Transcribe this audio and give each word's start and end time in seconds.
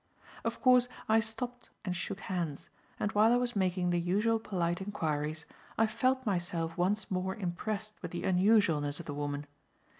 Of 0.43 0.59
course, 0.63 0.87
I 1.07 1.19
stopped 1.19 1.69
and 1.85 1.95
shook 1.95 2.21
hands, 2.21 2.71
and 2.99 3.11
while 3.11 3.31
I 3.31 3.35
was 3.37 3.55
making 3.55 3.91
the 3.91 3.99
usual 3.99 4.39
polite 4.39 4.81
enquiries, 4.81 5.45
I 5.77 5.85
felt 5.85 6.25
myself 6.25 6.75
once 6.75 7.11
more 7.11 7.35
impressed 7.35 7.93
with 8.01 8.09
the 8.09 8.23
unusualness 8.23 8.99
of 8.99 9.05
the 9.05 9.13
woman. 9.13 9.45